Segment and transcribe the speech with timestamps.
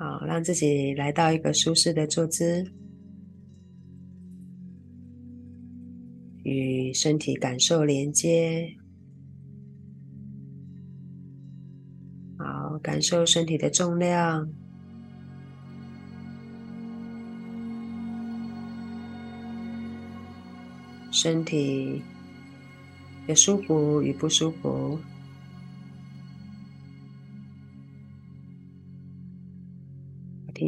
[0.00, 2.72] 好，让自己来到一个舒适的坐姿，
[6.42, 8.74] 与身体感受连接。
[12.38, 14.50] 好，感受身体的重量，
[21.12, 22.02] 身体
[23.26, 24.98] 的舒服与不舒服。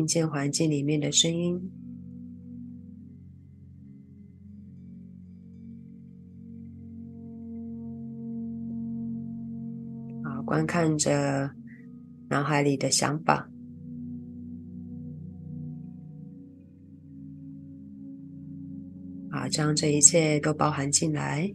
[0.03, 1.57] 听见环境里面的声音，
[10.25, 11.49] 好，观看着
[12.29, 13.49] 脑海里的想法，
[19.31, 21.49] 好，将这一切都包含进来。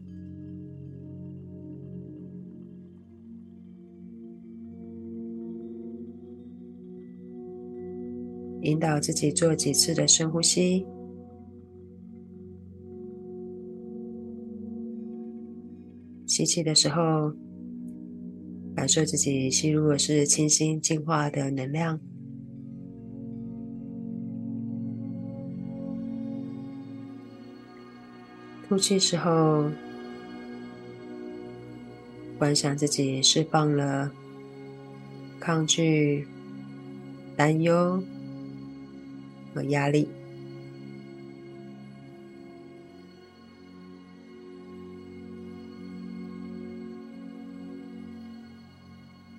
[8.67, 10.85] 引导自己做几次的深呼吸，
[16.25, 17.31] 吸气的时候，
[18.75, 21.97] 感受自己吸入的是清新净化的能量；
[28.67, 29.69] 呼气时候，
[32.37, 34.11] 观想自己释放了
[35.39, 36.27] 抗拒、
[37.37, 38.03] 担忧。
[39.57, 40.07] 和压力，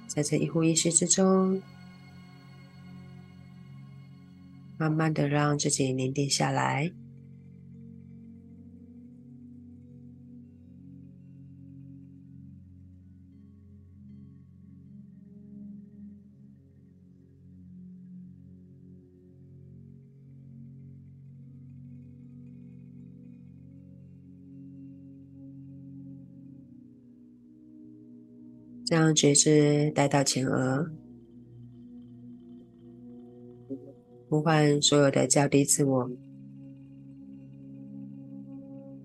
[0.09, 1.63] 在这一呼一吸之中，
[4.77, 6.91] 慢慢的让自己宁静下来。
[28.89, 30.91] 将觉知带到前额，
[34.31, 36.11] 呼唤所有的较低自我、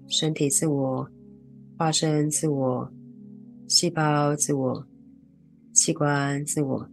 [0.07, 1.09] 身体自我、
[1.77, 2.89] 化身自我、
[3.67, 4.87] 细胞自我、
[5.73, 6.89] 器官自我，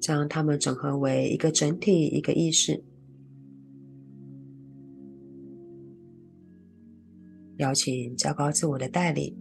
[0.00, 2.82] 将它们整合为一个整体，一个意识。
[7.58, 9.36] 邀请较高自我的带领，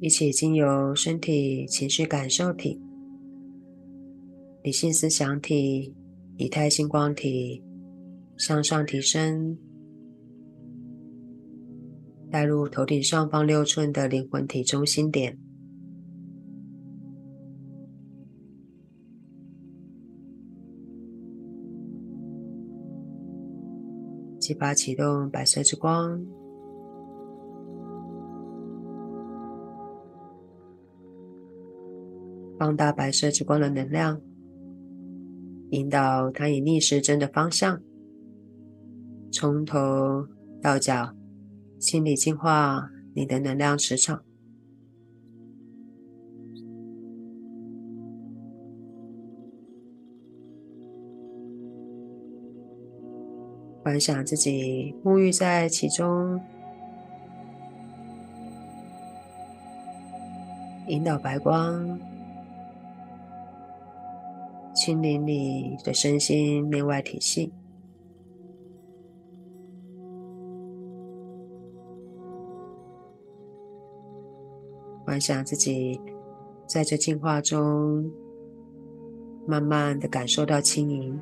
[0.00, 2.80] 一起经由身体、情绪、感受体、
[4.62, 5.94] 理性思想体、
[6.36, 7.62] 以太星光体
[8.36, 9.56] 向上提升，
[12.30, 15.38] 带入头顶上方六寸的灵魂体中心点。
[24.46, 26.24] 即把启动白色之光，
[32.56, 34.20] 放大白色之光的能量，
[35.70, 37.82] 引导它以逆时针的方向，
[39.32, 40.28] 从头
[40.62, 41.12] 到脚
[41.80, 44.25] 心理净化你的能量磁场。
[53.86, 56.40] 幻想自己沐浴在其中，
[60.88, 61.96] 引导白光
[64.74, 67.52] 清理你的身心内外体系。
[75.04, 76.00] 幻想自己
[76.66, 78.10] 在这净化中，
[79.46, 81.20] 慢慢的感受到轻盈。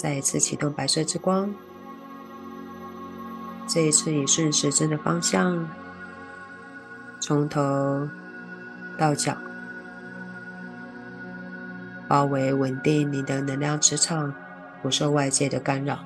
[0.00, 1.54] 再一次启动白色之光，
[3.68, 5.68] 这一次你顺时针的方向，
[7.20, 8.08] 从头
[8.96, 9.36] 到脚
[12.08, 14.32] 包围稳定你的能量磁场，
[14.80, 15.98] 不受外界的干扰。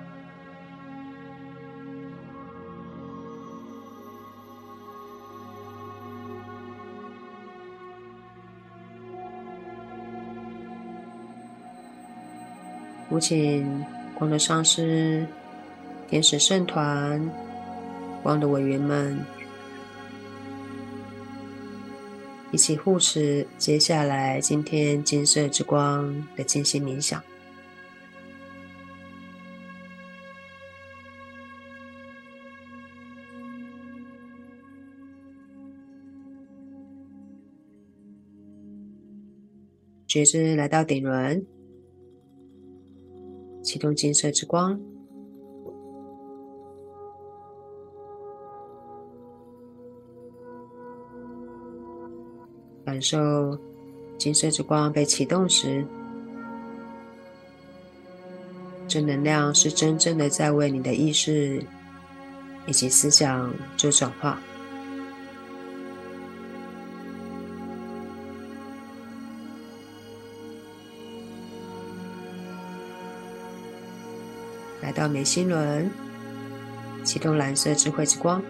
[13.15, 13.85] 有请
[14.19, 15.25] 光的上师、
[16.09, 17.31] 天使圣团、
[18.25, 19.17] 光的委员们，
[22.51, 27.23] 一起护持接下来今天金色之光的静心冥想。
[40.09, 41.47] 觉知来到顶轮，
[43.65, 44.79] 启动金色之光，
[52.85, 53.59] 感受
[54.19, 55.85] 金色之光被启动时，
[58.87, 61.65] 正能量是真正的在为你的意识
[62.67, 64.39] 以及思想做转化。
[74.95, 75.91] 到眉心轮，
[77.03, 78.41] 启动蓝色智慧之光；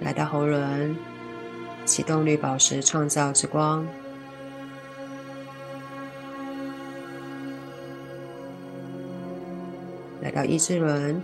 [0.00, 0.94] 来到喉轮，
[1.86, 3.84] 启动绿宝石创造之光；
[10.20, 11.22] 来到意志轮，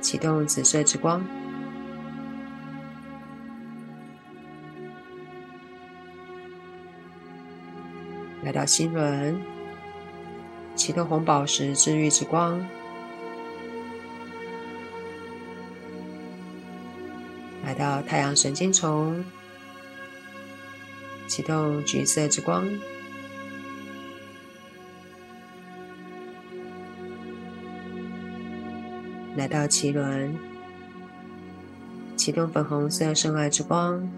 [0.00, 1.24] 启动紫色之光。
[8.54, 9.42] 到心轮，
[10.76, 12.60] 启动红宝石治愈之光；
[17.64, 19.24] 来到太阳神经丛，
[21.26, 22.64] 启动橘色之光；
[29.36, 30.32] 来到脐轮，
[32.16, 34.08] 启动粉红色圣爱之光。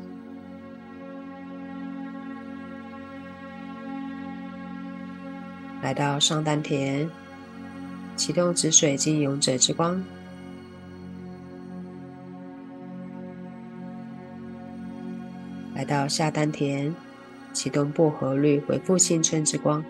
[5.86, 7.08] 来到上丹田，
[8.16, 10.02] 启动紫水晶勇者之光；
[15.76, 16.92] 来到下丹田，
[17.52, 19.80] 启动薄荷绿回复青春之光；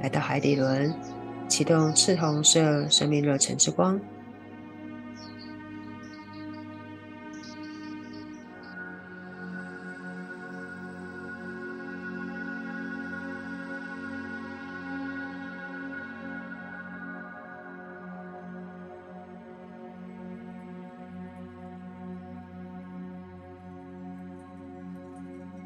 [0.00, 0.94] 来到海底轮，
[1.48, 4.00] 启动赤红色生命热忱之光。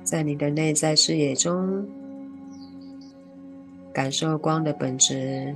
[0.04, 1.87] 在你的内在视野中，
[3.93, 5.54] 感受光的本质，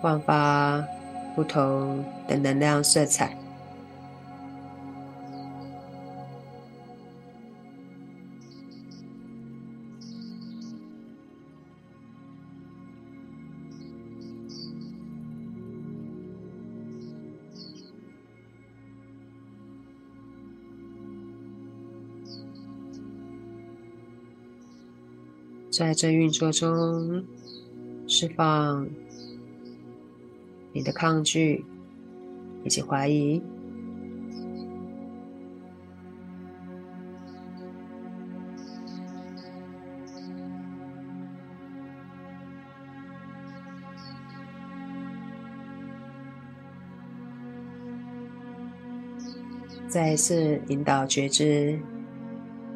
[0.00, 0.82] 焕发
[1.34, 3.36] 不同的能量色彩。
[25.72, 27.24] 在这运作中，
[28.06, 28.86] 释放
[30.70, 31.64] 你的抗拒
[32.62, 33.42] 以及怀疑，
[49.88, 51.80] 再一次引导觉知，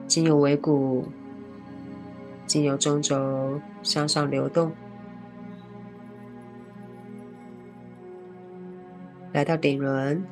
[0.09, 1.06] 经由尾骨。
[2.46, 4.72] 经由中轴向上流动，
[9.32, 10.24] 来到顶轮，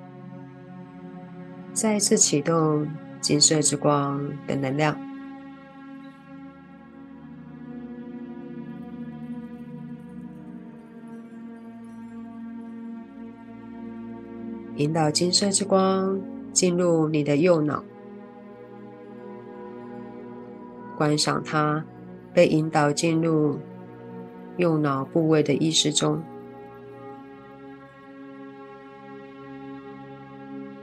[1.73, 2.89] 再一次启动
[3.21, 4.97] 金色之光的能量，
[14.77, 16.21] 引导金色之光
[16.53, 17.83] 进入你的右脑，
[20.97, 21.85] 观赏它。
[22.35, 23.61] 被引导进入
[24.57, 26.21] 右脑部位的意识中，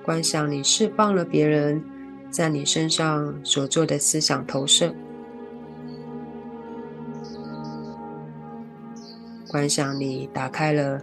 [0.01, 1.83] 观想你释放了别人
[2.29, 4.95] 在你身上所做的思想投射，
[9.49, 11.01] 观想你打开了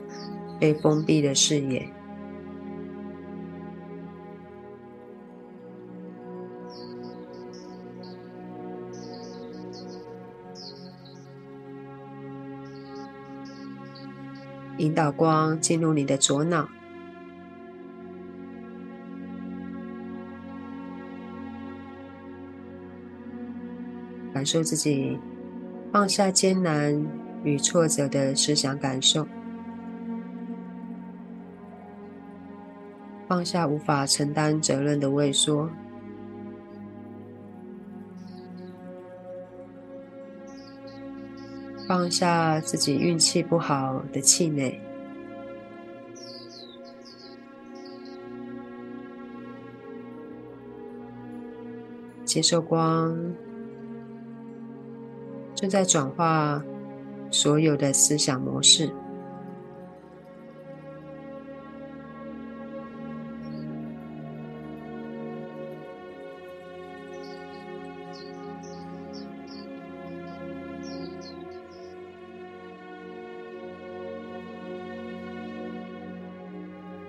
[0.58, 1.97] 被封闭的视野。
[14.88, 16.66] 引导光进入你的左脑，
[24.32, 25.18] 感受自己
[25.92, 27.06] 放下艰难
[27.44, 29.28] 与挫折的思想感受，
[33.28, 35.68] 放下无法承担责任的畏缩，
[41.88, 44.78] 放下自己运气不好的气馁。
[52.26, 53.16] 接受光，
[55.54, 56.62] 正在转化
[57.30, 58.92] 所有的思想模式。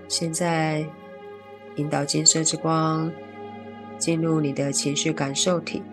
[0.10, 0.86] 现在，
[1.78, 3.10] 引导金色之光。
[4.00, 5.84] 进入你的情绪感受体，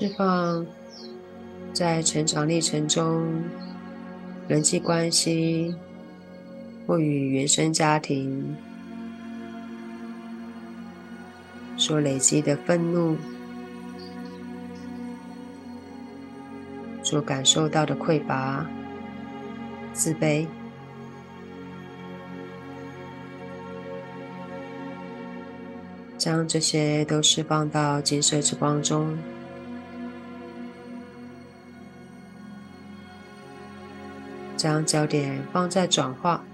[0.00, 0.66] 释放
[1.74, 3.44] 在成长历程中
[4.48, 5.76] 人际关系
[6.86, 8.56] 或与原生家庭。
[11.78, 13.16] 所累积的愤怒，
[17.02, 18.64] 所感受到的匮乏、
[19.92, 20.46] 自卑，
[26.16, 29.18] 将这些都释放到金色之光中，
[34.56, 36.44] 将焦点放在转化。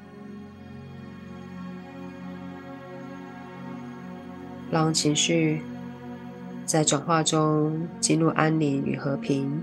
[4.79, 5.61] 当情绪
[6.65, 9.61] 在转化中进入安宁与和平，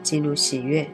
[0.00, 0.88] 进入喜悦，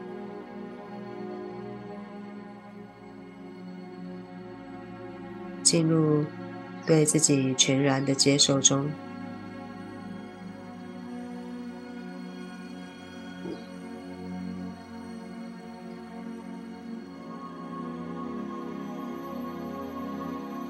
[5.61, 6.25] 进入
[6.87, 8.89] 对自己全然的接受中。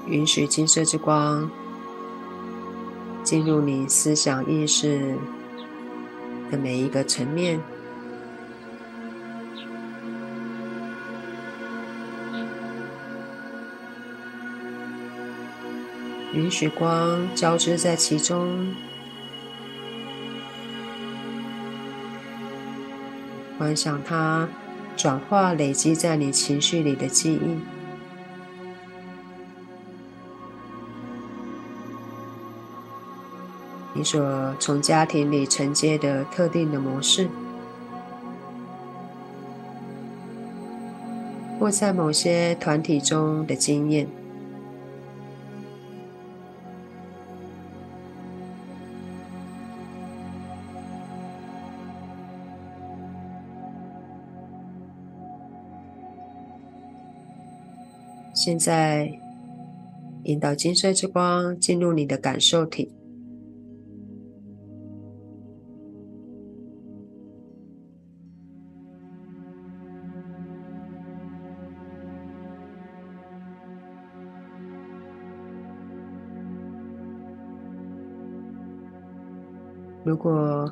[0.06, 1.50] 允许金色之光
[3.22, 5.16] 进入你思想意识
[6.50, 7.58] 的每一个层面，
[16.34, 18.74] 允许光交织在其中，
[23.56, 24.46] 观想它
[24.96, 27.73] 转化累积在你情绪里的记忆。
[34.04, 37.28] 所从家庭里承接的特定的模式，
[41.58, 44.06] 或在某些团体中的经验，
[58.34, 59.10] 现在
[60.24, 62.92] 引导金色之光进入你的感受体。
[80.04, 80.70] 如果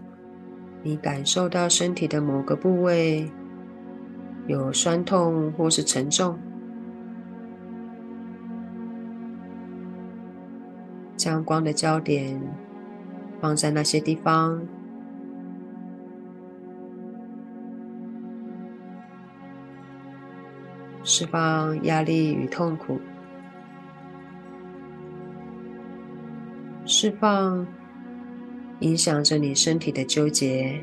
[0.83, 3.31] 你感受到身体的某个部位
[4.47, 6.39] 有酸痛或是沉重，
[11.17, 12.39] 将光的焦点
[13.41, 14.61] 放在那些地方，
[21.03, 23.01] 释放压力与痛苦，
[26.85, 27.67] 释放。
[28.83, 30.83] 影响着你身体的纠结，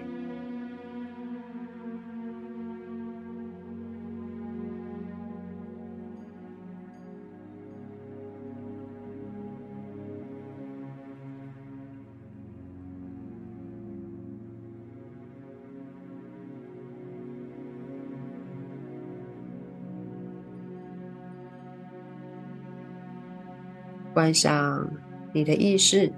[24.14, 24.90] 观想
[25.34, 26.12] 你的意识。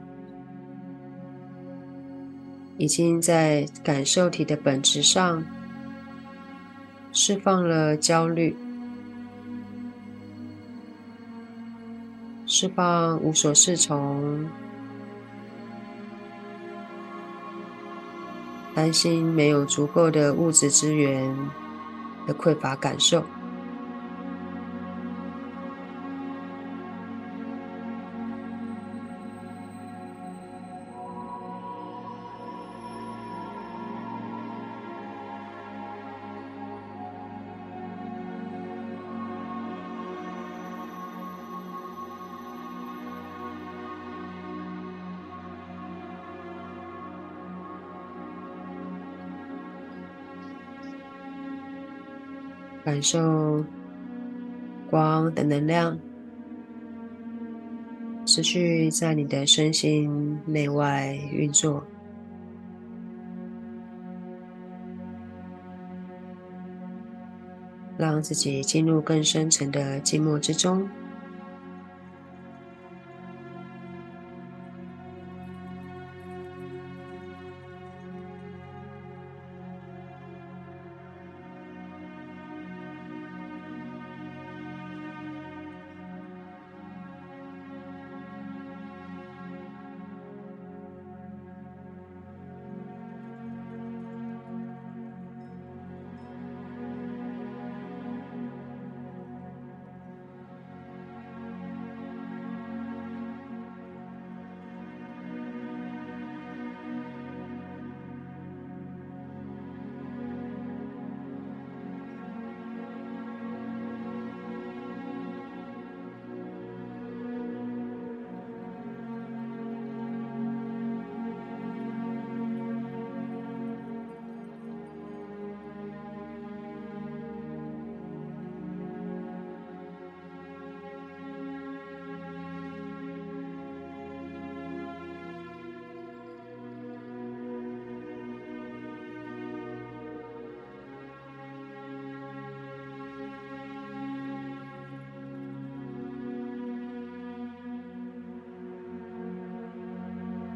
[2.82, 5.44] 已经在感受体的本质上
[7.12, 8.58] 释放了焦虑，
[12.48, 14.50] 释放无所适从，
[18.74, 21.38] 担心没有足够的物质资源
[22.26, 23.24] 的匮乏感受。
[52.84, 53.64] 感受
[54.90, 55.98] 光的能量
[58.26, 61.84] 持续在你的身心内外运作，
[67.98, 70.88] 让自己进入更深层的静默之中。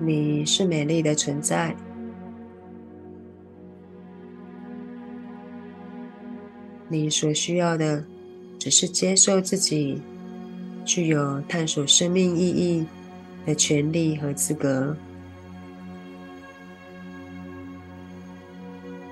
[0.06, 1.76] 你是美丽的存在，
[6.88, 8.06] 你所需要的
[8.60, 10.00] 只是接受自己
[10.86, 12.86] 具有探索生命意义
[13.48, 14.96] 的权利和资格，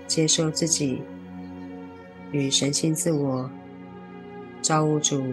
[0.05, 1.01] 接受自己
[2.31, 3.49] 与神性自我、
[4.61, 5.23] 造物主、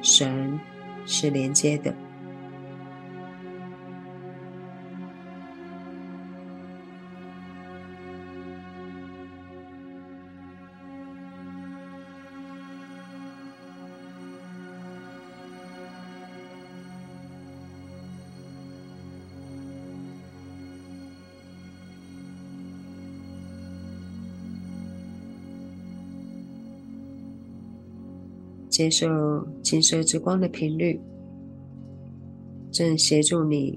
[0.00, 0.58] 神
[1.04, 1.94] 是连接的。
[28.78, 29.08] 接受
[29.60, 31.00] 金色之光的频率，
[32.70, 33.76] 正协助你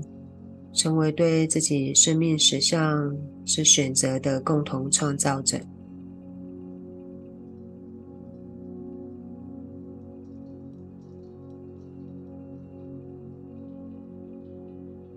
[0.73, 3.11] 成为对自己生命实相
[3.43, 5.57] 是选择的共同创造者。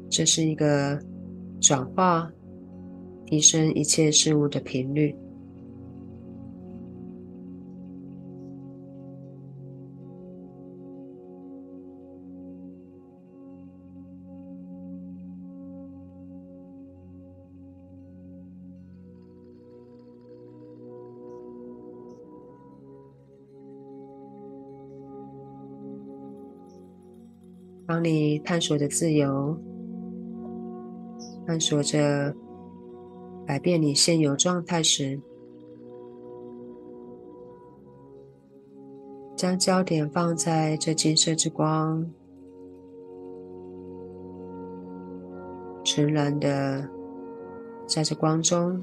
[0.09, 0.99] 这是一个
[1.61, 2.33] 转化、
[3.27, 5.14] 提升一切事物的频率。
[27.94, 29.57] 当你探索着自由，
[31.46, 32.35] 探索着
[33.46, 35.20] 改变你现有状态时，
[39.37, 42.04] 将焦点放在这金色之光，
[45.85, 46.90] 纯然的
[47.87, 48.83] 在这光中。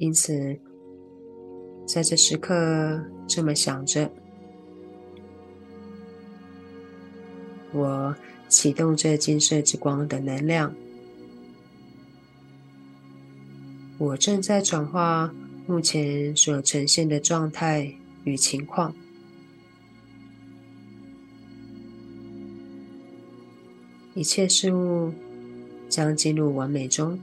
[0.00, 0.56] 因此，
[1.86, 4.10] 在这时刻这么想着，
[7.72, 8.14] 我
[8.48, 10.72] 启动这金色之光的能量，
[13.98, 15.34] 我正在转化
[15.66, 18.94] 目前所呈现的状态与情况。
[24.14, 25.12] 一切事物
[25.88, 27.18] 将进入完美中。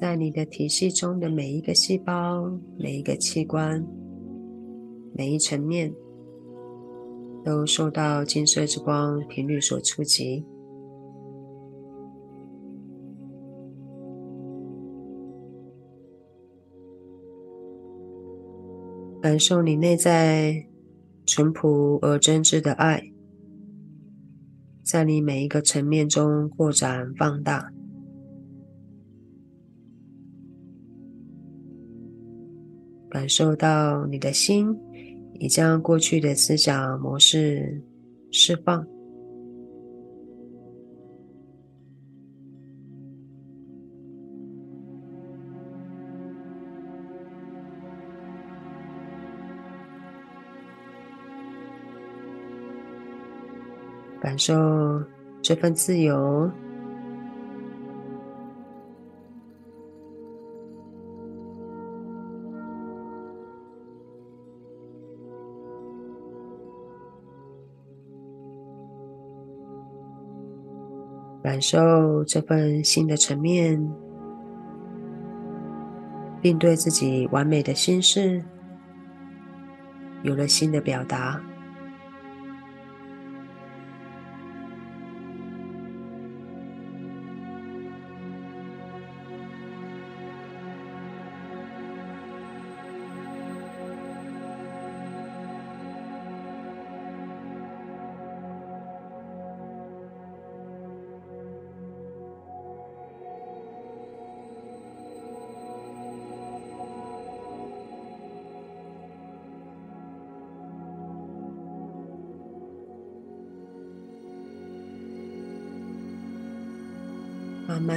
[0.00, 3.84] 在你的体系中的每一个细胞、每一个器官、
[5.12, 5.92] 每一层面，
[7.44, 10.44] 都受到金色之光频率所触及。
[19.20, 20.64] 感受你内在
[21.26, 23.02] 淳朴而真挚的爱，
[24.84, 27.72] 在你每一个层面中扩展放大。
[33.10, 34.76] 感受到你的心
[35.34, 37.82] 已将过去的思想模式
[38.30, 38.86] 释放，
[54.20, 54.54] 感受
[55.40, 56.50] 这份自由。
[71.48, 73.82] 感受这份新的层面，
[76.42, 78.44] 并对自己完美的心事
[80.22, 81.40] 有了新的表达。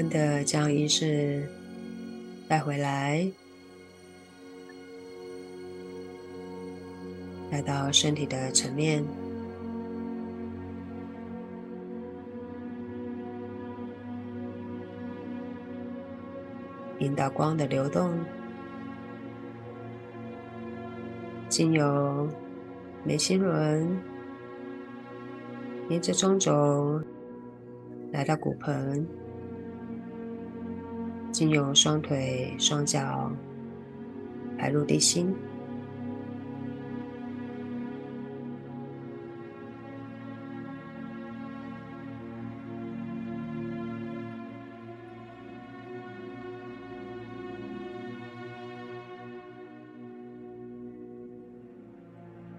[0.02, 1.48] 慢慢的将意识
[2.48, 3.32] 带回来，
[7.52, 9.06] 来到身体的层面，
[16.98, 18.12] 引导光的流动，
[21.48, 22.28] 经由
[23.04, 23.88] 眉心轮，
[25.90, 27.00] 沿着中轴
[28.12, 29.21] 来到骨盆。
[31.42, 33.32] 经由双腿、双脚
[34.60, 35.34] 排入地心，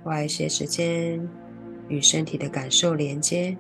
[0.02, 1.28] 花一些时间
[1.88, 3.56] 与身体的感受连接。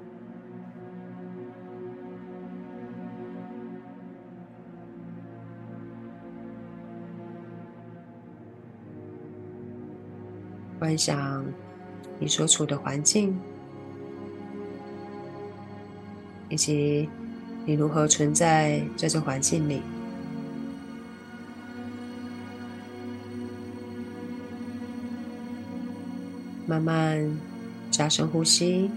[10.92, 11.42] 观想
[12.18, 13.34] 你所处的环境，
[16.50, 17.08] 以及
[17.64, 19.80] 你如何存在在这环境里。
[26.66, 27.38] 慢慢
[27.90, 28.90] 加深呼吸，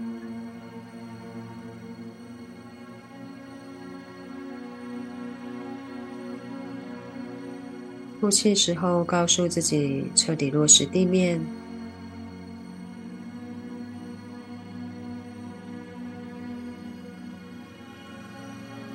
[8.20, 11.40] 呼气时候，告诉自己彻底落实地面。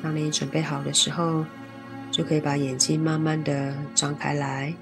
[0.01, 1.45] 当你准备好的时候，
[2.11, 4.73] 就可以把眼睛慢慢的张开来。